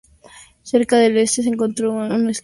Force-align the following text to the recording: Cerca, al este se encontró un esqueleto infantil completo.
Cerca, 0.63 0.97
al 0.97 1.15
este 1.15 1.43
se 1.43 1.49
encontró 1.49 1.91
un 1.91 1.95
esqueleto 2.01 2.05
infantil 2.07 2.17
completo. 2.23 2.39